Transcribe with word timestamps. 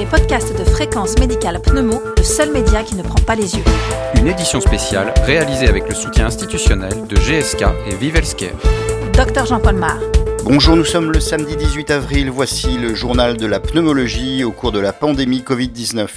les 0.00 0.06
podcasts 0.06 0.58
de 0.58 0.64
Fréquence 0.64 1.18
Médicale 1.18 1.60
Pneumo, 1.60 2.00
le 2.16 2.22
seul 2.22 2.50
média 2.50 2.82
qui 2.82 2.94
ne 2.94 3.02
prend 3.02 3.20
pas 3.20 3.34
les 3.34 3.54
yeux. 3.54 3.64
Une 4.14 4.28
édition 4.28 4.58
spéciale 4.58 5.12
réalisée 5.26 5.68
avec 5.68 5.86
le 5.90 5.94
soutien 5.94 6.24
institutionnel 6.24 7.06
de 7.06 7.16
GSK 7.16 7.64
et 7.86 7.94
Vivelscare. 7.96 8.56
Docteur 9.12 9.44
Jean-Paul 9.44 9.74
Mar. 9.74 9.98
Bonjour, 10.42 10.74
nous 10.74 10.86
sommes 10.86 11.12
le 11.12 11.20
samedi 11.20 11.54
18 11.54 11.90
avril. 11.90 12.30
Voici 12.30 12.78
le 12.78 12.94
journal 12.94 13.36
de 13.36 13.44
la 13.44 13.60
pneumologie 13.60 14.42
au 14.42 14.52
cours 14.52 14.72
de 14.72 14.80
la 14.80 14.94
pandémie 14.94 15.40
Covid-19. 15.42 16.08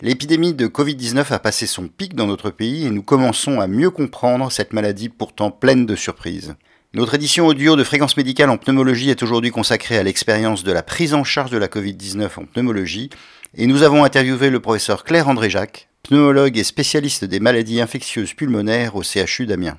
L'épidémie 0.00 0.54
de 0.54 0.68
Covid-19 0.68 1.32
a 1.32 1.40
passé 1.40 1.66
son 1.66 1.88
pic 1.88 2.14
dans 2.14 2.28
notre 2.28 2.50
pays 2.50 2.86
et 2.86 2.90
nous 2.90 3.02
commençons 3.02 3.58
à 3.58 3.66
mieux 3.66 3.90
comprendre 3.90 4.52
cette 4.52 4.72
maladie 4.72 5.08
pourtant 5.08 5.50
pleine 5.50 5.86
de 5.86 5.96
surprises. 5.96 6.54
Notre 6.94 7.14
édition 7.14 7.46
audio 7.46 7.74
de 7.74 7.84
fréquence 7.84 8.18
médicale 8.18 8.50
en 8.50 8.58
pneumologie 8.58 9.08
est 9.08 9.22
aujourd'hui 9.22 9.50
consacrée 9.50 9.96
à 9.96 10.02
l'expérience 10.02 10.62
de 10.62 10.72
la 10.72 10.82
prise 10.82 11.14
en 11.14 11.24
charge 11.24 11.50
de 11.50 11.56
la 11.56 11.66
Covid-19 11.66 12.38
en 12.38 12.44
pneumologie 12.44 13.08
et 13.56 13.66
nous 13.66 13.82
avons 13.82 14.04
interviewé 14.04 14.50
le 14.50 14.60
professeur 14.60 15.02
Claire 15.02 15.26
André 15.26 15.48
Jacques, 15.48 15.88
pneumologue 16.02 16.58
et 16.58 16.64
spécialiste 16.64 17.24
des 17.24 17.40
maladies 17.40 17.80
infectieuses 17.80 18.34
pulmonaires 18.34 18.94
au 18.94 19.02
CHU 19.02 19.46
d'Amiens. 19.46 19.78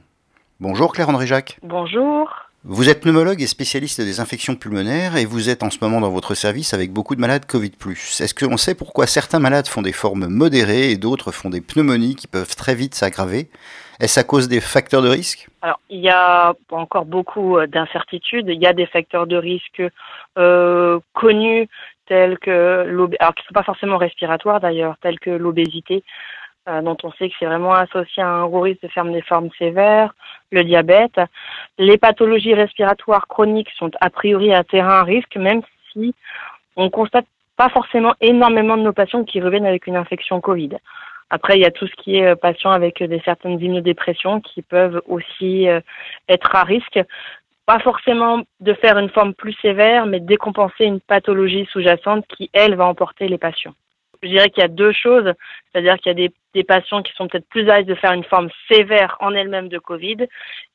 Bonjour 0.59 0.91
Claire 0.91 1.09
André 1.09 1.27
Jacques. 1.27 1.59
Bonjour. 1.61 2.42
Vous 2.65 2.89
êtes 2.89 3.01
pneumologue 3.01 3.41
et 3.41 3.47
spécialiste 3.47 3.99
des 3.99 4.21
infections 4.21 4.55
pulmonaires 4.55 5.17
et 5.17 5.25
vous 5.25 5.49
êtes 5.49 5.63
en 5.63 5.69
ce 5.69 5.79
moment 5.81 5.99
dans 5.99 6.09
votre 6.09 6.33
service 6.33 6.73
avec 6.73 6.93
beaucoup 6.93 7.13
de 7.13 7.19
malades 7.19 7.45
Covid+. 7.45 7.71
Est-ce 7.71 8.33
que 8.33 8.45
l'on 8.45 8.55
sait 8.55 8.73
pourquoi 8.73 9.05
certains 9.05 9.39
malades 9.39 9.67
font 9.67 9.81
des 9.81 9.91
formes 9.91 10.27
modérées 10.27 10.91
et 10.91 10.95
d'autres 10.95 11.33
font 11.33 11.49
des 11.49 11.59
pneumonies 11.59 12.15
qui 12.15 12.27
peuvent 12.27 12.55
très 12.55 12.73
vite 12.73 12.95
s'aggraver? 12.95 13.49
Est-ce 13.99 14.17
à 14.17 14.23
cause 14.23 14.47
des 14.47 14.61
facteurs 14.61 15.01
de 15.01 15.09
risque? 15.09 15.49
Alors, 15.61 15.81
il 15.89 15.99
y 15.99 16.09
a 16.09 16.53
encore 16.71 17.03
beaucoup 17.03 17.57
euh, 17.57 17.67
d'incertitudes. 17.67 18.47
Il 18.47 18.61
y 18.61 18.65
a 18.65 18.71
des 18.71 18.85
facteurs 18.85 19.27
de 19.27 19.35
risque 19.35 19.83
euh, 20.37 20.99
connus 21.13 21.67
tels 22.07 22.39
que 22.39 22.87
alors 23.19 23.35
qui 23.35 23.43
ne 23.43 23.47
sont 23.47 23.53
pas 23.53 23.63
forcément 23.63 23.97
respiratoires 23.97 24.61
d'ailleurs, 24.61 24.95
tels 25.01 25.19
que 25.19 25.31
l'obésité, 25.31 26.03
euh, 26.69 26.81
dont 26.81 26.97
on 27.03 27.11
sait 27.13 27.29
que 27.29 27.35
c'est 27.39 27.45
vraiment 27.45 27.73
associé 27.73 28.23
à 28.23 28.27
un 28.27 28.47
gros 28.47 28.61
risque 28.61 28.83
de 28.83 28.87
faire 28.87 29.05
des 29.05 29.21
formes 29.21 29.49
sévères, 29.57 30.13
le 30.51 30.63
diabète. 30.63 31.19
Les 31.77 31.97
pathologies 31.97 32.53
respiratoires 32.53 33.27
chroniques 33.27 33.71
sont 33.77 33.91
a 33.99 34.09
priori 34.09 34.53
à 34.53 34.63
terrain 34.63 34.99
à 34.99 35.03
risque, 35.03 35.35
même 35.35 35.61
si 35.91 36.15
on 36.75 36.89
constate 36.89 37.25
pas 37.57 37.69
forcément 37.69 38.13
énormément 38.21 38.77
de 38.77 38.83
nos 38.83 38.93
patients 38.93 39.23
qui 39.23 39.41
reviennent 39.41 39.65
avec 39.65 39.87
une 39.87 39.95
infection 39.95 40.41
Covid. 40.41 40.77
Après, 41.29 41.57
il 41.57 41.61
y 41.61 41.65
a 41.65 41.71
tout 41.71 41.87
ce 41.87 41.95
qui 41.95 42.17
est 42.17 42.27
euh, 42.27 42.35
patient 42.35 42.71
avec 42.71 43.01
des 43.01 43.19
certaines 43.25 43.59
immunodépressions 43.59 44.39
qui 44.39 44.61
peuvent 44.61 45.01
aussi 45.07 45.67
euh, 45.67 45.81
être 46.29 46.55
à 46.55 46.63
risque. 46.63 46.99
Pas 47.65 47.79
forcément 47.79 48.43
de 48.59 48.73
faire 48.73 48.97
une 48.97 49.09
forme 49.09 49.33
plus 49.33 49.53
sévère, 49.61 50.05
mais 50.05 50.19
décompenser 50.19 50.85
une 50.85 50.99
pathologie 50.99 51.67
sous-jacente 51.71 52.25
qui, 52.27 52.49
elle, 52.53 52.75
va 52.75 52.85
emporter 52.85 53.27
les 53.27 53.37
patients. 53.37 53.73
Je 54.23 54.29
dirais 54.29 54.49
qu'il 54.49 54.61
y 54.61 54.65
a 54.65 54.69
deux 54.69 54.93
choses, 54.93 55.31
c'est-à-dire 55.71 55.97
qu'il 55.97 56.17
y 56.17 56.25
a 56.25 56.29
des, 56.53 56.63
patients 56.63 57.03
qui 57.03 57.11
sont 57.13 57.27
peut-être 57.27 57.47
plus 57.49 57.69
à 57.69 57.77
l'aise 57.77 57.85
de 57.85 57.95
faire 57.95 58.13
une 58.13 58.23
forme 58.23 58.49
sévère 58.71 59.17
en 59.19 59.33
elle-même 59.33 59.67
de 59.67 59.79
Covid 59.79 60.17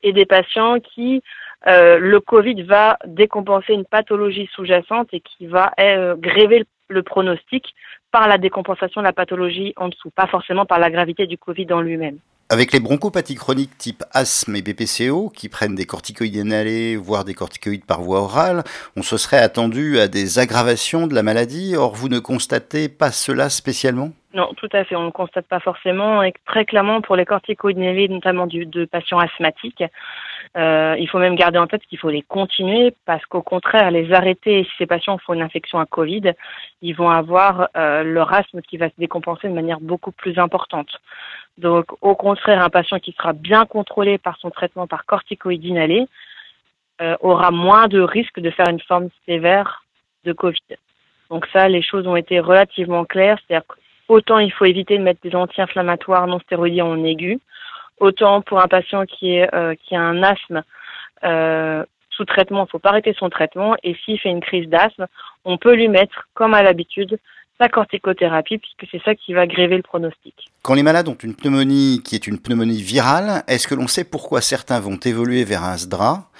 et 0.03 0.13
des 0.13 0.27
patients 0.27 0.81
qui, 0.81 1.23
euh, 1.67 1.99
le 1.99 2.21
Covid 2.21 2.63
va 2.63 2.99
décompenser 3.07 3.73
une 3.73 3.85
pathologie 3.85 4.49
sous-jacente 4.55 5.09
et 5.13 5.21
qui 5.21 5.47
va 5.47 5.73
gréver 6.19 6.65
le 6.89 7.03
pronostic 7.03 7.75
par 8.11 8.29
la 8.29 8.39
décompensation 8.39 9.01
de 9.01 9.07
la 9.07 9.13
pathologie 9.13 9.73
en 9.77 9.89
dessous, 9.89 10.11
pas 10.11 10.27
forcément 10.27 10.67
par 10.67 10.79
la 10.79 10.91
gravité 10.91 11.27
du 11.27 11.39
Covid 11.39 11.73
en 11.73 11.81
lui-même. 11.81 12.19
Avec 12.51 12.73
les 12.73 12.81
bronchopathies 12.81 13.35
chroniques 13.35 13.77
type 13.77 14.03
asthme 14.15 14.57
et 14.57 14.63
BPCO, 14.63 15.29
qui 15.29 15.51
prennent 15.51 15.75
des 15.75 15.85
corticoïdes 15.85 16.35
inhalés, 16.35 16.97
voire 16.97 17.27
des 17.27 17.35
corticoïdes 17.35 17.85
par 17.85 18.01
voie 18.01 18.21
orale, 18.21 18.63
on 18.97 19.03
se 19.03 19.19
serait 19.19 19.37
attendu 19.37 19.99
à 19.99 20.09
des 20.09 20.39
aggravations 20.39 21.07
de 21.07 21.15
la 21.15 21.23
maladie. 21.23 21.77
Or, 21.77 21.95
vous 21.95 22.09
ne 22.09 22.19
constatez 22.19 22.89
pas 22.89 23.13
cela 23.13 23.51
spécialement? 23.51 24.13
Non, 24.33 24.55
tout 24.57 24.69
à 24.73 24.85
fait. 24.85 24.97
On 24.97 25.05
ne 25.05 25.11
constate 25.11 25.47
pas 25.47 25.61
forcément. 25.61 26.23
Et 26.23 26.33
très 26.47 26.65
clairement, 26.65 27.03
pour 27.03 27.17
les 27.17 27.27
corticoïdes 27.27 27.77
inhalés, 27.77 28.09
notamment 28.09 28.47
de 28.47 28.85
patients 28.87 29.19
asthmatiques, 29.19 29.85
euh, 30.57 30.97
il 30.99 31.07
faut 31.09 31.19
même 31.19 31.35
garder 31.35 31.59
en 31.59 31.67
tête 31.67 31.83
qu'il 31.83 31.99
faut 31.99 32.09
les 32.09 32.23
continuer 32.23 32.95
parce 33.05 33.25
qu'au 33.27 33.43
contraire, 33.43 33.91
les 33.91 34.11
arrêter, 34.13 34.65
si 34.65 34.71
ces 34.79 34.87
patients 34.87 35.19
font 35.19 35.35
une 35.35 35.43
infection 35.43 35.79
à 35.79 35.87
Covid, 35.87 36.33
ils 36.81 36.95
vont 36.95 37.11
avoir 37.11 37.69
euh, 37.77 38.03
leur 38.03 38.33
asthme 38.33 38.63
qui 38.63 38.79
va 38.79 38.89
se 38.89 38.95
décompenser 38.97 39.49
de 39.49 39.53
manière 39.53 39.81
beaucoup 39.81 40.13
plus 40.13 40.39
importante. 40.39 40.89
Donc, 41.59 41.87
au 42.03 42.15
contraire, 42.15 42.63
un 42.63 42.71
patient 42.71 43.01
qui 43.01 43.13
sera 43.13 43.33
bien 43.33 43.67
contrôlé 43.67 44.17
par 44.17 44.39
son 44.39 44.51
traitement 44.51 44.87
par 44.87 45.05
corticoïdes 45.05 45.65
inhalés 45.65 46.07
euh, 47.01 47.17
aura 47.21 47.51
moins 47.51 47.89
de 47.89 48.01
risque 48.01 48.41
de 48.41 48.51
faire 48.51 48.69
une 48.69 48.81
forme 48.81 49.09
sévère 49.27 49.85
de 50.25 50.33
Covid. 50.33 50.77
Donc 51.31 51.47
ça, 51.53 51.69
les 51.69 51.83
choses 51.83 52.07
ont 52.07 52.17
été 52.17 52.41
relativement 52.41 53.05
claires. 53.05 53.39
C'est-à-dire 53.47 53.67
autant 54.09 54.39
il 54.39 54.53
faut 54.53 54.65
éviter 54.65 54.97
de 54.99 55.03
mettre 55.03 55.21
des 55.23 55.35
anti-inflammatoires 55.35 56.27
non 56.27 56.39
stéroïdiens 56.41 56.87
en 56.87 57.05
aigu, 57.05 57.39
autant 57.99 58.41
pour 58.41 58.61
un 58.61 58.69
patient 58.69 59.05
qui, 59.05 59.35
est, 59.35 59.53
euh, 59.55 59.75
qui 59.75 59.97
a 59.97 60.01
un 60.01 60.23
asthme 60.23 60.63
euh, 61.25 61.85
sous 62.11 62.25
traitement, 62.25 62.61
il 62.61 62.63
ne 62.63 62.69
faut 62.69 62.79
pas 62.79 62.91
arrêter 62.91 63.15
son 63.17 63.31
traitement. 63.31 63.77
Et 63.83 63.95
s'il 64.05 64.19
fait 64.19 64.31
une 64.31 64.41
crise 64.41 64.69
d'asthme, 64.69 65.07
on 65.45 65.57
peut 65.57 65.75
lui 65.75 65.89
mettre, 65.89 66.29
comme 66.35 66.55
à 66.55 66.63
l'habitude, 66.63 67.19
sa 67.59 67.69
corticothérapie, 67.69 68.59
puisque 68.59 68.91
c'est 68.91 69.03
ça 69.05 69.15
qui 69.15 69.33
va 69.33 69.47
gréver 69.47 69.77
le 69.77 69.83
pronostic. 69.83 70.35
Quand 70.63 70.75
les 70.75 70.83
malades 70.83 71.09
ont 71.09 71.15
une 71.15 71.35
pneumonie 71.35 72.03
qui 72.05 72.15
est 72.15 72.27
une 72.27 72.39
pneumonie 72.39 72.83
virale, 72.83 73.43
est-ce 73.49 73.67
que 73.67 73.75
l'on 73.75 73.89
sait 73.89 74.05
pourquoi 74.05 74.41
certains 74.41 74.81
vont 74.81 74.99
évoluer 75.05 75.45
vers 75.45 75.65
un 75.65 75.77
SDRA 75.77 76.31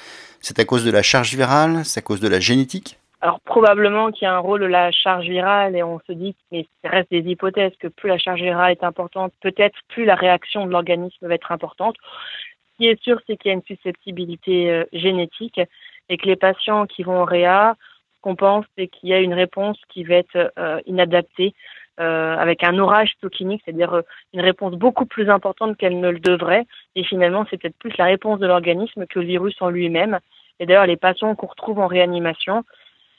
C'est 0.41 0.59
à 0.59 0.65
cause 0.65 0.85
de 0.85 0.91
la 0.91 1.03
charge 1.03 1.35
virale? 1.35 1.85
C'est 1.85 1.99
à 1.99 2.03
cause 2.03 2.21
de 2.21 2.29
la 2.29 2.41
génétique? 2.41 2.99
Alors 3.21 3.41
probablement 3.41 4.13
qu'il 4.13 4.27
y 4.27 4.29
a 4.29 4.35
un 4.35 4.39
rôle 4.39 4.61
de 4.61 4.67
la 4.67 4.93
charge 4.93 5.27
virale 5.27 5.75
et 5.75 5.83
on 5.83 5.99
se 6.07 6.13
dit, 6.13 6.37
mais 6.53 6.67
ça 6.83 6.91
reste 6.91 7.11
des 7.11 7.29
hypothèses, 7.29 7.73
que 7.81 7.89
plus 7.89 8.09
la 8.09 8.19
charge 8.19 8.41
virale 8.41 8.71
est 8.71 8.85
importante, 8.85 9.33
peut-être 9.41 9.77
plus 9.89 10.05
la 10.05 10.15
réaction 10.15 10.67
de 10.67 10.71
l'organisme 10.71 11.27
va 11.27 11.35
être 11.35 11.51
importante. 11.51 11.97
Ce 12.01 12.77
qui 12.77 12.87
est 12.87 13.03
sûr, 13.03 13.21
c'est 13.27 13.37
qu'il 13.37 13.49
y 13.49 13.53
a 13.53 13.55
une 13.55 13.65
susceptibilité 13.65 14.71
euh, 14.71 14.85
génétique 14.93 15.61
et 16.09 16.17
que 16.17 16.27
les 16.27 16.37
patients 16.37 16.87
qui 16.87 17.03
vont 17.03 17.23
au 17.23 17.25
réa, 17.25 17.75
qu'on 18.21 18.37
pense, 18.37 18.65
c'est 18.77 18.89
qu'il 18.89 19.09
y 19.09 19.15
a 19.15 19.21
une 19.21 19.35
réponse 19.35 19.79
qui 19.89 20.05
va 20.05 20.17
être 20.17 20.53
euh, 20.59 20.81
inadaptée, 20.87 21.55
euh, 22.01 22.37
avec 22.37 22.63
un 22.63 22.79
orage 22.79 23.11
cytokinique, 23.11 23.63
c'est-à-dire 23.65 23.93
euh, 23.93 24.03
une 24.33 24.41
réponse 24.41 24.75
beaucoup 24.75 25.05
plus 25.05 25.29
importante 25.29 25.77
qu'elle 25.77 25.99
ne 25.99 26.11
le 26.11 26.21
devrait. 26.21 26.65
Et 26.95 27.03
finalement, 27.03 27.45
c'est 27.51 27.57
peut-être 27.57 27.77
plus 27.77 27.97
la 27.99 28.05
réponse 28.05 28.39
de 28.39 28.47
l'organisme 28.47 29.07
que 29.07 29.19
le 29.19 29.27
virus 29.27 29.57
en 29.61 29.69
lui-même. 29.69 30.21
Et 30.61 30.67
d'ailleurs, 30.67 30.87
les 30.87 30.97
patients 30.97 31.35
qu'on 31.35 31.49
retrouve 31.49 31.81
en 31.81 31.89
réanimation 31.89 32.65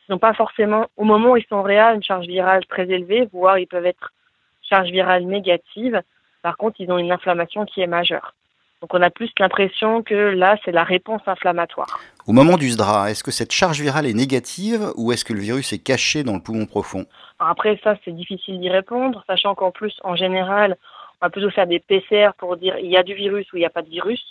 n'ont 0.07 0.17
pas 0.17 0.33
forcément, 0.33 0.87
au 0.95 1.03
moment 1.03 1.31
où 1.31 1.37
ils 1.37 1.45
sont 1.45 1.57
en 1.57 1.61
réa, 1.61 1.93
une 1.93 2.03
charge 2.03 2.25
virale 2.25 2.65
très 2.67 2.89
élevée, 2.89 3.27
voire 3.33 3.59
ils 3.59 3.67
peuvent 3.67 3.85
être 3.85 4.13
charge 4.61 4.89
virale 4.91 5.25
négative. 5.25 6.01
Par 6.41 6.55
contre, 6.55 6.79
ils 6.79 6.89
ont 6.89 6.97
une 6.97 7.11
inflammation 7.11 7.65
qui 7.65 7.81
est 7.81 7.87
majeure. 7.87 8.33
Donc 8.81 8.93
on 8.93 9.01
a 9.01 9.09
plus 9.09 9.29
l'impression 9.39 10.03
que 10.03 10.13
là, 10.13 10.57
c'est 10.63 10.71
la 10.71 10.83
réponse 10.83 11.21
inflammatoire. 11.25 11.99
Au 12.27 12.31
moment 12.31 12.55
du 12.55 12.69
SDRA, 12.69 13.11
est-ce 13.11 13.23
que 13.23 13.31
cette 13.31 13.51
charge 13.51 13.81
virale 13.81 14.05
est 14.05 14.13
négative 14.13 14.93
ou 14.95 15.11
est-ce 15.11 15.25
que 15.25 15.33
le 15.33 15.41
virus 15.41 15.73
est 15.73 15.83
caché 15.83 16.23
dans 16.23 16.35
le 16.35 16.41
poumon 16.41 16.65
profond? 16.65 17.05
Après 17.39 17.79
ça, 17.83 17.95
c'est 18.05 18.15
difficile 18.15 18.59
d'y 18.59 18.69
répondre, 18.69 19.23
sachant 19.27 19.53
qu'en 19.53 19.71
plus, 19.71 19.97
en 20.03 20.15
général, 20.15 20.77
on 21.21 21.25
va 21.25 21.29
plutôt 21.29 21.49
faire 21.49 21.67
des 21.67 21.79
PCR 21.79 22.29
pour 22.37 22.55
dire 22.55 22.77
il 22.77 22.89
y 22.89 22.97
a 22.97 23.03
du 23.03 23.15
virus 23.15 23.51
ou 23.51 23.57
il 23.57 23.59
n'y 23.59 23.65
a 23.65 23.69
pas 23.69 23.81
de 23.81 23.89
virus, 23.89 24.23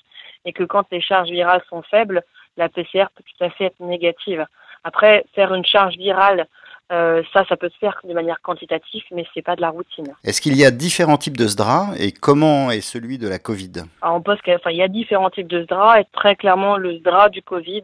et 0.46 0.52
que 0.54 0.64
quand 0.64 0.84
les 0.90 1.02
charges 1.02 1.28
virales 1.28 1.62
sont 1.68 1.82
faibles, 1.82 2.22
la 2.56 2.70
PCR 2.70 3.06
peut 3.14 3.24
tout 3.24 3.44
à 3.44 3.50
fait 3.50 3.66
être 3.66 3.80
négative. 3.80 4.46
Après, 4.84 5.24
faire 5.34 5.52
une 5.52 5.66
charge 5.66 5.96
virale 5.96 6.46
euh, 6.90 7.22
ça, 7.34 7.44
ça 7.46 7.56
peut 7.56 7.68
se 7.68 7.76
faire 7.76 8.00
de 8.02 8.14
manière 8.14 8.40
quantitative, 8.40 9.02
mais 9.12 9.26
c'est 9.34 9.42
pas 9.42 9.56
de 9.56 9.60
la 9.60 9.68
routine. 9.68 10.14
Est-ce 10.24 10.40
qu'il 10.40 10.56
y 10.56 10.64
a 10.64 10.70
différents 10.70 11.18
types 11.18 11.36
de 11.36 11.46
SDRA 11.46 11.90
et 11.98 12.12
comment 12.12 12.70
est 12.70 12.80
celui 12.80 13.18
de 13.18 13.28
la 13.28 13.38
Covid? 13.38 13.72
Alors, 14.00 14.16
on 14.16 14.22
pense 14.22 14.40
qu'il 14.40 14.56
y 14.68 14.82
a 14.82 14.88
différents 14.88 15.28
types 15.28 15.48
de 15.48 15.62
SDRA 15.62 16.00
et 16.00 16.06
très 16.12 16.34
clairement, 16.34 16.78
le 16.78 16.94
SDRA 16.94 17.28
du 17.28 17.42
Covid 17.42 17.82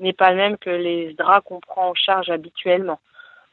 n'est 0.00 0.14
pas 0.14 0.30
le 0.30 0.36
même 0.36 0.56
que 0.56 0.70
les 0.70 1.10
SDRA 1.10 1.42
qu'on 1.42 1.60
prend 1.60 1.90
en 1.90 1.94
charge 1.94 2.30
habituellement. 2.30 3.00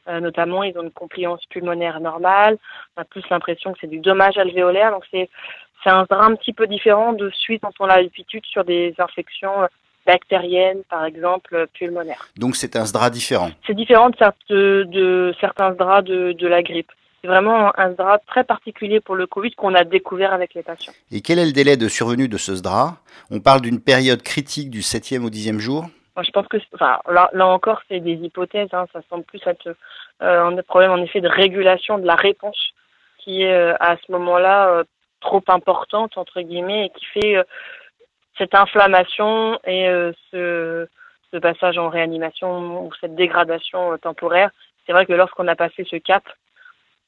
Euh, 0.08 0.20
notamment, 0.20 0.62
ils 0.62 0.78
ont 0.78 0.82
une 0.82 0.92
compliance 0.92 1.44
pulmonaire 1.50 2.00
normale. 2.00 2.56
On 2.96 3.02
a 3.02 3.04
plus 3.04 3.24
l'impression 3.28 3.72
que 3.72 3.78
c'est 3.80 3.90
du 3.90 3.98
dommage 3.98 4.38
alvéolaire. 4.38 4.92
Donc, 4.92 5.04
c'est 5.10 5.28
c'est 5.84 5.90
un 5.90 6.04
SDRA 6.04 6.24
un 6.24 6.36
petit 6.36 6.54
peu 6.54 6.66
différent 6.66 7.12
de 7.12 7.28
suite 7.30 7.62
dont 7.62 7.72
on 7.80 7.84
a 7.84 8.00
l'habitude 8.00 8.46
sur 8.46 8.64
des 8.64 8.94
infections 8.98 9.68
bactérienne, 10.06 10.82
par 10.88 11.04
exemple, 11.04 11.66
pulmonaire. 11.74 12.28
Donc 12.36 12.56
c'est 12.56 12.76
un 12.76 12.84
SDRA 12.84 13.10
différent 13.10 13.50
C'est 13.66 13.74
différent 13.74 14.10
de, 14.10 14.84
de, 14.84 15.34
certains 15.40 15.72
SDRA 15.72 16.02
de, 16.02 16.32
de 16.32 16.46
la 16.46 16.62
grippe. 16.62 16.90
C'est 17.20 17.28
vraiment 17.28 17.76
un 17.78 17.90
SDRA 17.92 18.18
très 18.26 18.44
particulier 18.44 19.00
pour 19.00 19.16
le 19.16 19.26
Covid 19.26 19.52
qu'on 19.52 19.74
a 19.74 19.84
découvert 19.84 20.32
avec 20.32 20.54
les 20.54 20.62
patients. 20.62 20.92
Et 21.10 21.20
quel 21.20 21.38
est 21.38 21.46
le 21.46 21.52
délai 21.52 21.76
de 21.76 21.88
survenue 21.88 22.28
de 22.28 22.36
ce 22.36 22.54
SDRA 22.54 22.98
On 23.30 23.40
parle 23.40 23.60
d'une 23.62 23.80
période 23.80 24.22
critique 24.22 24.70
du 24.70 24.80
7e 24.80 25.24
au 25.24 25.30
10e 25.30 25.58
jour? 25.58 25.86
Moi, 26.16 26.22
je 26.22 26.30
pense 26.30 26.48
que, 26.48 26.56
enfin, 26.74 26.98
là, 27.10 27.28
là 27.34 27.46
encore, 27.46 27.82
c'est 27.88 28.00
des 28.00 28.14
hypothèses. 28.14 28.70
Hein, 28.72 28.86
ça 28.92 29.00
semble 29.10 29.24
plus 29.24 29.40
être 29.46 29.76
euh, 30.22 30.44
un 30.46 30.62
problème, 30.62 30.90
en 30.90 31.02
effet, 31.02 31.20
de 31.20 31.28
régulation 31.28 31.98
de 31.98 32.06
la 32.06 32.14
réponse 32.14 32.58
qui 33.18 33.42
est 33.42 33.52
euh, 33.52 33.74
à 33.80 33.96
ce 33.96 34.12
moment-là 34.12 34.68
euh, 34.68 34.84
trop 35.20 35.42
importante, 35.48 36.16
entre 36.16 36.40
guillemets, 36.40 36.86
et 36.86 36.90
qui 36.90 37.04
fait 37.06 37.44
cette 38.38 38.54
inflammation 38.54 39.58
et 39.64 39.88
euh, 39.88 40.12
ce, 40.30 40.88
passage 41.38 41.76
en 41.76 41.90
réanimation 41.90 42.86
ou 42.86 42.90
cette 42.98 43.14
dégradation 43.14 43.92
euh, 43.92 43.98
temporaire, 43.98 44.50
c'est 44.86 44.92
vrai 44.92 45.04
que 45.04 45.12
lorsqu'on 45.12 45.48
a 45.48 45.54
passé 45.54 45.86
ce 45.88 45.96
cap, 45.96 46.24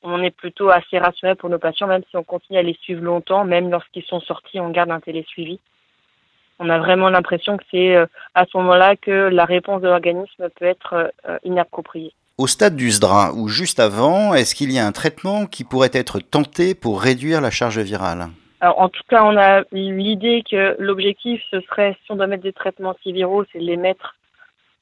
on 0.02 0.22
est 0.22 0.30
plutôt 0.30 0.68
assez 0.68 0.98
rassuré 0.98 1.34
pour 1.34 1.48
nos 1.48 1.58
patients, 1.58 1.86
même 1.86 2.02
si 2.10 2.16
on 2.18 2.24
continue 2.24 2.58
à 2.58 2.62
les 2.62 2.76
suivre 2.82 3.02
longtemps, 3.02 3.44
même 3.44 3.70
lorsqu'ils 3.70 4.04
sont 4.04 4.20
sortis, 4.20 4.60
on 4.60 4.68
garde 4.68 4.90
un 4.90 5.00
télésuivi. 5.00 5.60
On 6.58 6.68
a 6.68 6.78
vraiment 6.78 7.08
l'impression 7.08 7.56
que 7.56 7.64
c'est 7.70 7.96
euh, 7.96 8.04
à 8.34 8.44
ce 8.44 8.58
moment-là 8.58 8.96
que 8.96 9.10
la 9.10 9.46
réponse 9.46 9.80
de 9.80 9.88
l'organisme 9.88 10.50
peut 10.58 10.66
être 10.66 11.10
inappropriée. 11.42 12.12
Au 12.36 12.46
stade 12.46 12.76
du 12.76 12.90
SDRA 12.90 13.32
ou 13.32 13.48
juste 13.48 13.80
avant, 13.80 14.34
est-ce 14.34 14.54
qu'il 14.54 14.70
y 14.72 14.78
a 14.78 14.86
un 14.86 14.92
traitement 14.92 15.46
qui 15.46 15.64
pourrait 15.64 15.90
être 15.94 16.20
tenté 16.20 16.74
pour 16.74 17.00
réduire 17.00 17.40
la 17.40 17.50
charge 17.50 17.78
virale? 17.78 18.28
Alors, 18.60 18.80
en 18.80 18.88
tout 18.88 19.02
cas, 19.08 19.22
on 19.24 19.36
a 19.36 19.62
l'idée 19.70 20.42
que 20.48 20.74
l'objectif, 20.80 21.40
ce 21.50 21.60
serait, 21.60 21.96
si 22.04 22.10
on 22.10 22.16
doit 22.16 22.26
mettre 22.26 22.42
des 22.42 22.52
traitements 22.52 22.90
antiviraux, 22.90 23.44
c'est 23.52 23.60
de 23.60 23.64
les 23.64 23.76
mettre 23.76 24.16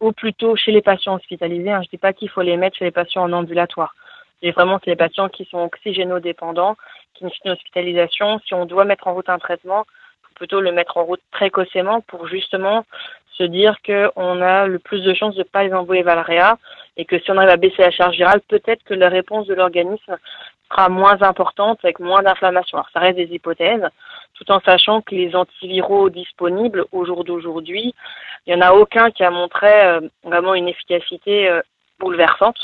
au 0.00 0.12
plus 0.12 0.32
tôt 0.32 0.56
chez 0.56 0.73
les 0.73 0.82
patients 0.82 1.14
hospitalisés. 1.14 1.70
Hein. 1.70 1.82
Je 1.82 1.88
ne 1.88 1.90
dis 1.90 1.99
pas 1.99 2.12
qu'il 2.12 2.31
faut 2.31 2.43
les 2.43 2.56
mettre 2.56 2.76
chez 2.78 2.84
les 2.84 2.90
patients 2.90 3.23
en 3.23 3.32
ambulatoire. 3.32 3.94
Et 4.43 4.50
vraiment, 4.50 4.78
c'est 4.82 4.90
les 4.90 4.96
patients 4.96 5.28
qui 5.28 5.44
sont 5.46 5.58
oxygénodépendants, 5.58 6.76
qui 7.14 7.25
ont 7.25 7.31
une 7.44 7.50
hospitalisation. 7.50 8.38
Si 8.46 8.55
on 8.55 8.67
doit 8.67 8.84
mettre 8.84 9.08
en 9.08 9.14
route 9.14 9.28
un 9.28 9.38
traitement, 9.38 9.87
plutôt 10.34 10.61
le 10.61 10.73
mettre 10.73 10.96
en 10.99 11.05
route 11.05 11.23
précocement 11.31 12.02
pour 12.02 12.28
justement 12.28 12.84
se 13.32 13.43
dire 13.43 13.76
qu'on 13.84 14.43
a 14.43 14.67
le 14.67 14.78
plus 14.78 15.02
de 15.02 15.12
chances 15.14 15.34
de 15.34 15.40
ne 15.40 15.44
pas 15.44 15.64
les 15.64 15.73
envoyer 15.73 16.02
vers 16.02 16.17
l'AREA 16.17 16.58
et 16.96 17.04
que 17.04 17.19
si 17.19 17.31
on 17.31 17.37
arrive 17.37 17.50
à 17.50 17.56
baisser 17.56 17.82
la 17.82 17.90
charge 17.90 18.16
virale, 18.16 18.40
peut-être 18.48 18.82
que 18.84 18.94
la 18.94 19.08
réponse 19.08 19.46
de 19.46 19.54
l'organisme 19.54 20.16
sera 20.70 20.88
moins 20.88 21.20
importante 21.22 21.78
avec 21.84 22.00
moins 22.00 22.22
d'inflammation. 22.22 22.78
Alors 22.78 22.90
ça 22.93 23.00
reste 23.00 23.16
des 23.16 23.34
hypothèses, 23.34 23.87
tout 24.34 24.50
en 24.50 24.60
sachant 24.60 25.02
que 25.02 25.14
les 25.14 25.37
antiviraux 25.37 26.10
disponibles 26.10 26.84
au 26.93 27.04
jour 27.04 27.25
d'aujourd'hui, 27.25 27.94
il 28.46 28.54
n'y 28.54 28.62
en 28.62 28.66
a 28.66 28.72
aucun 28.72 29.10
qui 29.10 29.25
a 29.25 29.31
montré 29.31 29.69
euh, 29.84 30.00
vraiment 30.25 30.54
une 30.54 30.69
efficacité 30.69 31.48
euh, 31.48 31.60
bouleversante, 31.98 32.58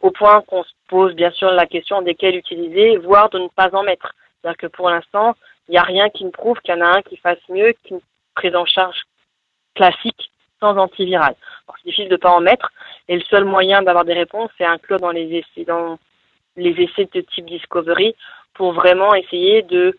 au 0.00 0.10
point 0.10 0.42
qu'on 0.42 0.62
se 0.62 0.72
pose 0.88 1.14
bien 1.14 1.30
sûr 1.30 1.50
la 1.50 1.66
question 1.66 2.02
desquels 2.02 2.36
utiliser, 2.36 2.98
voire 2.98 3.30
de 3.30 3.38
ne 3.38 3.48
pas 3.48 3.70
en 3.74 3.82
mettre. 3.82 4.14
C'est-à-dire 4.40 4.58
que 4.58 4.66
pour 4.66 4.90
l'instant, 4.90 5.34
il 5.68 5.72
n'y 5.72 5.78
a 5.78 5.82
rien 5.82 6.10
qui 6.10 6.24
me 6.24 6.30
prouve 6.30 6.58
qu'il 6.60 6.74
y 6.74 6.78
en 6.78 6.84
a 6.84 6.98
un 6.98 7.02
qui 7.02 7.16
fasse 7.16 7.38
mieux 7.48 7.74
qu'une 7.84 8.00
prise 8.34 8.54
en 8.54 8.66
charge 8.66 9.00
classique 9.74 10.30
sans 10.64 10.78
antiviral. 10.78 11.34
C'est 11.66 11.84
difficile 11.84 12.08
de 12.08 12.14
ne 12.14 12.18
pas 12.18 12.30
en 12.30 12.40
mettre 12.40 12.72
et 13.08 13.16
le 13.16 13.22
seul 13.28 13.44
moyen 13.44 13.82
d'avoir 13.82 14.04
des 14.04 14.14
réponses, 14.14 14.50
c'est 14.56 14.64
inclure 14.64 14.98
dans 14.98 15.10
les 15.10 15.26
essais, 15.26 15.64
dans 15.66 15.98
les 16.56 16.70
essais 16.70 17.08
de 17.12 17.20
type 17.20 17.46
Discovery 17.46 18.14
pour 18.54 18.72
vraiment 18.72 19.14
essayer 19.14 19.62
de 19.62 19.94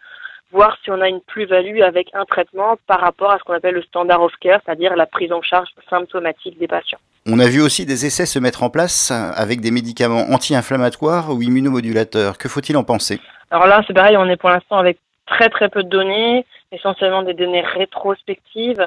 voir 0.52 0.78
si 0.84 0.90
on 0.90 1.02
a 1.02 1.10
une 1.10 1.22
plus-value 1.22 1.82
avec 1.82 2.08
un 2.14 2.26
traitement 2.26 2.78
par 2.88 3.02
rapport 3.02 3.32
à 3.32 3.38
ce 3.38 3.44
qu'on 3.44 3.54
appelle 3.54 3.76
le 3.76 3.84
standard 3.84 4.22
of 4.22 4.32
care, 4.40 4.62
c'est-à-dire 4.66 4.96
la 4.96 5.06
prise 5.06 5.32
en 5.32 5.42
charge 5.42 5.68
symptomatique 5.90 6.58
des 6.58 6.68
patients. 6.68 7.00
On 7.28 7.40
a 7.40 7.48
vu 7.48 7.62
aussi 7.62 7.86
des 7.86 8.06
essais 8.06 8.26
se 8.26 8.40
mettre 8.40 8.64
en 8.64 8.70
place 8.70 9.12
avec 9.12 9.60
des 9.60 9.72
médicaments 9.72 10.26
anti-inflammatoires 10.32 11.32
ou 11.32 11.42
immunomodulateurs. 11.42 12.38
Que 12.38 12.48
faut-il 12.48 12.78
en 12.78 12.84
penser? 12.84 13.20
Alors 13.52 13.68
là, 13.68 13.84
c'est 13.86 13.94
pareil, 13.94 14.16
on 14.18 14.30
est 14.30 14.38
pour 14.38 14.50
l'instant 14.50 14.78
avec 14.78 14.98
très 15.26 15.50
très 15.50 15.70
peu 15.70 15.84
de 15.84 15.90
données, 15.90 16.46
essentiellement 16.72 17.24
des 17.24 17.34
données 17.34 17.62
rétrospectives, 17.62 18.86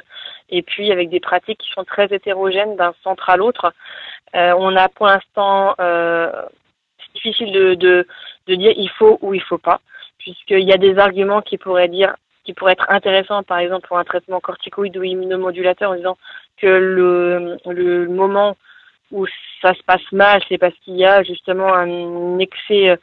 et 0.50 0.62
puis 0.62 0.92
avec 0.92 1.10
des 1.10 1.20
pratiques 1.20 1.58
qui 1.58 1.70
sont 1.70 1.84
très 1.84 2.06
hétérogènes 2.14 2.76
d'un 2.76 2.94
centre 3.02 3.28
à 3.28 3.36
l'autre. 3.36 3.72
Euh, 4.34 4.54
on 4.58 4.76
a 4.76 4.88
pour 4.88 5.06
l'instant, 5.06 5.74
euh, 5.80 6.30
c'est 6.98 7.12
difficile 7.14 7.52
de, 7.52 7.74
de, 7.74 8.06
de, 8.46 8.54
dire 8.54 8.72
il 8.76 8.90
faut 8.90 9.18
ou 9.22 9.34
il 9.34 9.42
faut 9.42 9.58
pas, 9.58 9.80
puisqu'il 10.18 10.68
y 10.68 10.72
a 10.72 10.76
des 10.76 10.98
arguments 10.98 11.42
qui 11.42 11.58
pourraient 11.58 11.88
dire 11.88 12.14
qui 12.44 12.54
pourraient 12.54 12.72
être 12.72 12.90
intéressants, 12.90 13.42
par 13.42 13.58
exemple 13.58 13.86
pour 13.86 13.98
un 13.98 14.04
traitement 14.04 14.40
corticoïde 14.40 14.96
ou 14.96 15.02
immunomodulateur, 15.02 15.90
en 15.90 15.96
disant 15.96 16.16
que 16.56 16.66
le, 16.66 17.58
le 17.66 18.08
moment 18.08 18.56
où 19.10 19.26
ça 19.60 19.74
se 19.74 19.82
passe 19.82 20.12
mal, 20.12 20.42
c'est 20.48 20.58
parce 20.58 20.74
qu'il 20.84 20.96
y 20.96 21.04
a 21.04 21.22
justement 21.22 21.74
un 21.74 22.38
excès 22.38 22.98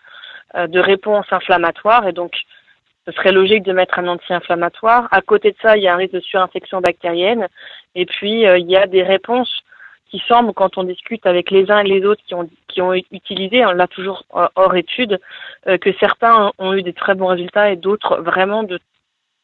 euh, 0.56 0.68
de 0.68 0.80
réponse 0.80 1.26
inflammatoire, 1.32 2.08
et 2.08 2.14
donc 2.14 2.34
ce 3.06 3.12
serait 3.12 3.32
logique 3.32 3.64
de 3.64 3.74
mettre 3.74 4.00
un 4.00 4.08
anti-inflammatoire. 4.08 5.08
À 5.12 5.22
côté 5.22 5.52
de 5.52 5.58
ça, 5.62 5.78
il 5.78 5.84
y 5.84 5.88
a 5.88 5.94
un 5.94 5.98
risque 5.98 6.14
de 6.14 6.20
surinfection 6.20 6.82
bactérienne. 6.82 7.48
Et 7.94 8.06
puis, 8.06 8.48
euh, 8.48 8.58
il 8.58 8.70
y 8.70 8.76
a 8.76 8.88
des 8.88 9.04
réponses 9.04 9.64
qui 10.10 10.22
semblent, 10.28 10.54
quand 10.54 10.78
on 10.78 10.84
discute 10.84 11.26
avec 11.26 11.52
les 11.52 11.70
uns 11.72 11.80
et 11.80 11.88
les 11.88 12.06
autres 12.06 12.22
qui 12.26 12.34
ont, 12.34 12.50
qui 12.68 12.82
ont 12.82 12.94
utilisé, 12.94 13.66
on 13.66 13.72
l'a 13.72 13.88
toujours 13.88 14.24
euh, 14.36 14.48
hors 14.56 14.76
étude, 14.76 15.20
euh, 15.68 15.78
que 15.78 15.92
certains 16.00 16.52
ont 16.58 16.74
eu 16.74 16.84
des 16.84 16.94
très 16.94 17.16
bons 17.16 17.28
résultats 17.28 17.72
et 17.72 17.76
d'autres 17.76 18.22
vraiment 18.22 18.64
de 18.64 18.80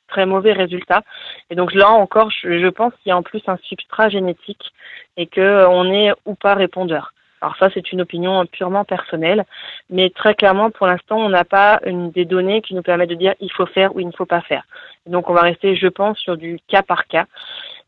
très 0.08 0.26
mauvais 0.26 0.54
résultats. 0.54 1.04
Et 1.50 1.56
donc 1.56 1.74
là 1.74 1.90
encore, 1.90 2.30
je, 2.32 2.60
je 2.60 2.68
pense 2.68 2.94
qu'il 2.96 3.10
y 3.10 3.12
a 3.12 3.18
en 3.18 3.24
plus 3.24 3.42
un 3.48 3.58
substrat 3.64 4.10
génétique 4.10 4.72
et 5.18 5.28
qu'on 5.28 5.92
est 5.92 6.12
ou 6.26 6.36
pas 6.36 6.54
répondeur. 6.54 7.14
Alors 7.42 7.56
ça, 7.58 7.70
c'est 7.74 7.92
une 7.92 8.02
opinion 8.02 8.46
purement 8.46 8.86
personnelle, 8.86 9.46
mais 9.90 10.12
très 10.12 10.36
clairement, 10.36 10.70
pour 10.70 10.86
l'instant, 10.86 11.18
on 11.18 11.30
n'a 11.30 11.44
pas 11.44 11.80
une, 11.86 12.12
des 12.12 12.26
données 12.26 12.62
qui 12.62 12.76
nous 12.76 12.84
permettent 12.84 13.10
de 13.10 13.16
dire 13.16 13.34
il 13.40 13.52
faut 13.52 13.66
faire 13.66 13.96
ou 13.96 14.00
il 14.00 14.08
ne 14.08 14.12
faut 14.12 14.28
pas 14.28 14.42
faire. 14.42 14.64
Donc 15.08 15.30
on 15.30 15.34
va 15.34 15.42
rester, 15.42 15.76
je 15.76 15.88
pense, 15.88 16.20
sur 16.20 16.38
du 16.38 16.60
cas 16.68 16.84
par 16.84 17.08
cas 17.08 17.26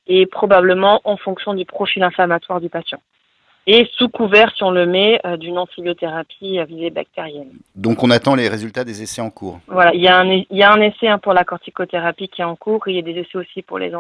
et 0.08 0.26
probablement 0.26 1.02
en 1.04 1.18
fonction 1.18 1.54
du 1.54 1.66
profil 1.66 2.04
inflammatoire 2.04 2.60
du 2.60 2.70
patient. 2.70 3.00
Et 3.66 3.88
sous 3.94 4.10
couvert, 4.10 4.52
si 4.58 4.64
on 4.64 4.72
le 4.72 4.86
met, 4.86 5.22
euh, 5.26 5.38
d'une 5.38 5.58
antibiothérapie 5.58 6.60
à 6.60 6.66
visée 6.66 6.90
bactérienne. 6.90 7.52
Donc 7.76 8.04
on 8.04 8.10
attend 8.10 8.36
les 8.36 8.50
résultats 8.50 8.84
des 8.84 9.02
essais 9.02 9.22
en 9.22 9.30
cours. 9.30 9.60
Voilà, 9.68 9.94
il 9.94 10.02
y 10.02 10.08
a 10.10 10.20
un, 10.20 10.30
il 10.30 10.46
y 10.52 10.64
a 10.64 10.72
un 10.72 10.82
essai 10.82 11.08
hein, 11.08 11.18
pour 11.18 11.34
la 11.34 11.46
corticothérapie 11.46 12.28
qui 12.28 12.42
est 12.42 12.46
en 12.46 12.58
cours 12.58 12.86
et 12.88 12.92
il 12.92 12.96
y 12.98 13.00
a 13.00 13.04
des 13.04 13.22
essais 13.22 13.38
aussi 13.38 13.62
pour 13.62 13.80
les 13.80 13.96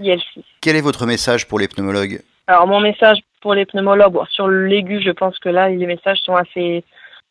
anti-IL6. 0.00 0.42
Quel 0.60 0.76
est 0.76 0.80
votre 0.80 1.06
message 1.06 1.46
pour 1.46 1.58
les 1.58 1.68
pneumologues 1.68 2.20
alors 2.46 2.66
mon 2.66 2.80
message 2.80 3.20
pour 3.40 3.54
les 3.54 3.64
pneumologues, 3.64 4.26
sur 4.30 4.48
l'aigu, 4.48 5.00
je 5.00 5.10
pense 5.10 5.38
que 5.38 5.48
là, 5.48 5.68
les 5.70 5.86
messages 5.86 6.18
sont 6.18 6.34
assez, 6.34 6.84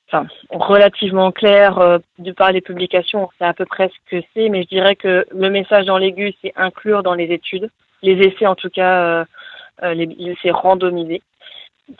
enfin, 0.07 0.25
relativement 0.49 1.31
clairs 1.31 1.77
euh, 1.77 1.99
de 2.17 2.31
par 2.31 2.51
les 2.51 2.61
publications. 2.61 3.29
C'est 3.37 3.45
à 3.45 3.53
peu 3.53 3.65
près 3.65 3.89
ce 3.89 4.09
que 4.09 4.25
c'est, 4.33 4.49
mais 4.49 4.63
je 4.63 4.69
dirais 4.69 4.95
que 4.95 5.25
le 5.31 5.49
message 5.49 5.85
dans 5.85 5.97
l'aigu, 5.97 6.33
c'est 6.41 6.53
inclure 6.55 7.03
dans 7.03 7.13
les 7.13 7.25
études, 7.25 7.69
les 8.01 8.27
essais 8.27 8.47
en 8.47 8.55
tout 8.55 8.69
cas, 8.69 9.03
euh, 9.03 9.25
euh 9.83 9.93
les, 9.93 10.07
essais 10.31 10.51
randomisés, 10.51 11.21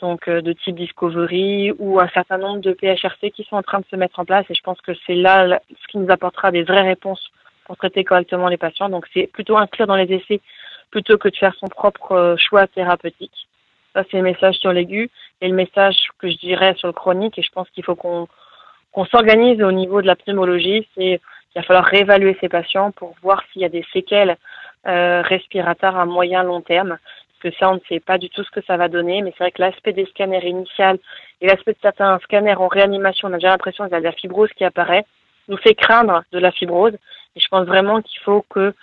donc 0.00 0.28
euh, 0.28 0.40
de 0.40 0.52
type 0.52 0.74
Discovery 0.74 1.72
ou 1.78 2.00
un 2.00 2.08
certain 2.08 2.38
nombre 2.38 2.60
de 2.60 2.72
PHRC 2.72 3.30
qui 3.30 3.44
sont 3.44 3.56
en 3.56 3.62
train 3.62 3.78
de 3.78 3.86
se 3.90 3.96
mettre 3.96 4.18
en 4.18 4.24
place. 4.24 4.46
Et 4.50 4.54
je 4.54 4.62
pense 4.62 4.80
que 4.80 4.92
c'est 5.06 5.14
là 5.14 5.60
ce 5.70 5.86
qui 5.88 5.98
nous 5.98 6.10
apportera 6.10 6.50
des 6.50 6.64
vraies 6.64 6.82
réponses 6.82 7.30
pour 7.64 7.76
traiter 7.76 8.04
correctement 8.04 8.48
les 8.48 8.56
patients. 8.56 8.88
Donc 8.88 9.06
c'est 9.12 9.26
plutôt 9.26 9.56
inclure 9.56 9.86
dans 9.86 9.96
les 9.96 10.12
essais 10.12 10.40
plutôt 10.90 11.18
que 11.18 11.28
de 11.28 11.36
faire 11.36 11.54
son 11.56 11.66
propre 11.66 12.12
euh, 12.12 12.36
choix 12.36 12.66
thérapeutique. 12.68 13.48
Ça, 13.94 14.04
c'est 14.10 14.16
le 14.16 14.22
message 14.22 14.56
sur 14.56 14.72
l'aigu. 14.72 15.10
Et 15.40 15.48
le 15.48 15.54
message 15.54 15.96
que 16.18 16.28
je 16.28 16.36
dirais 16.36 16.74
sur 16.76 16.88
le 16.88 16.92
chronique, 16.92 17.38
et 17.38 17.42
je 17.42 17.50
pense 17.50 17.68
qu'il 17.70 17.84
faut 17.84 17.96
qu'on 17.96 18.28
qu'on 18.92 19.04
s'organise 19.06 19.60
au 19.60 19.72
niveau 19.72 20.00
de 20.02 20.06
la 20.06 20.14
pneumologie, 20.14 20.86
c'est 20.94 21.20
qu'il 21.50 21.60
va 21.60 21.62
falloir 21.62 21.84
réévaluer 21.84 22.36
ces 22.40 22.48
patients 22.48 22.92
pour 22.92 23.16
voir 23.22 23.42
s'il 23.52 23.62
y 23.62 23.64
a 23.64 23.68
des 23.68 23.84
séquelles 23.92 24.36
euh, 24.86 25.20
respiratoires 25.22 25.98
à 25.98 26.06
moyen 26.06 26.44
long 26.44 26.60
terme. 26.60 26.96
Parce 27.42 27.54
que 27.54 27.58
ça, 27.58 27.70
on 27.70 27.74
ne 27.74 27.80
sait 27.88 27.98
pas 27.98 28.18
du 28.18 28.30
tout 28.30 28.44
ce 28.44 28.50
que 28.52 28.64
ça 28.64 28.76
va 28.76 28.86
donner, 28.86 29.20
mais 29.22 29.32
c'est 29.32 29.42
vrai 29.42 29.50
que 29.50 29.60
l'aspect 29.60 29.92
des 29.92 30.06
scanners 30.06 30.48
initial 30.48 30.98
et 31.40 31.48
l'aspect 31.48 31.72
de 31.72 31.78
certains 31.82 32.18
scanners 32.20 32.54
en 32.54 32.68
réanimation, 32.68 33.28
on 33.28 33.32
a 33.32 33.36
déjà 33.36 33.50
l'impression 33.50 33.84
qu'il 33.84 33.94
y 33.94 33.96
a 33.96 34.00
de 34.00 34.04
la 34.04 34.12
fibrose 34.12 34.52
qui 34.56 34.64
apparaît, 34.64 35.04
nous 35.48 35.56
fait 35.56 35.74
craindre 35.74 36.22
de 36.30 36.38
la 36.38 36.52
fibrose. 36.52 36.96
Et 37.36 37.40
je 37.40 37.48
pense 37.48 37.66
vraiment 37.66 38.00
qu'il 38.02 38.20
faut 38.24 38.44
que 38.48 38.74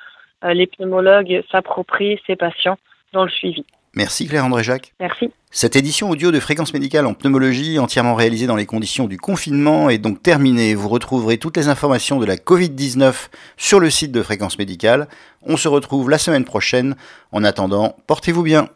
euh, 0.43 0.53
les 0.53 0.67
pneumologues 0.67 1.43
s'approprient 1.51 2.19
ces 2.27 2.35
patients 2.35 2.77
dans 3.13 3.23
le 3.23 3.29
suivi. 3.29 3.65
Merci 3.93 4.27
Claire-André 4.27 4.63
Jacques. 4.63 4.93
Merci. 4.99 5.31
Cette 5.53 5.75
édition 5.75 6.09
audio 6.09 6.31
de 6.31 6.39
Fréquence 6.39 6.73
Médicale 6.73 7.05
en 7.05 7.13
pneumologie, 7.13 7.77
entièrement 7.77 8.15
réalisée 8.15 8.47
dans 8.47 8.55
les 8.55 8.65
conditions 8.65 9.05
du 9.05 9.17
confinement, 9.17 9.89
est 9.89 9.97
donc 9.97 10.23
terminée. 10.23 10.75
Vous 10.75 10.87
retrouverez 10.87 11.37
toutes 11.37 11.57
les 11.57 11.67
informations 11.67 12.17
de 12.17 12.25
la 12.25 12.37
Covid-19 12.37 13.29
sur 13.57 13.81
le 13.81 13.89
site 13.89 14.13
de 14.13 14.23
Fréquence 14.23 14.57
Médicale. 14.57 15.09
On 15.43 15.57
se 15.57 15.67
retrouve 15.67 16.09
la 16.09 16.17
semaine 16.17 16.45
prochaine. 16.45 16.95
En 17.33 17.43
attendant, 17.43 17.97
portez-vous 18.07 18.43
bien. 18.43 18.69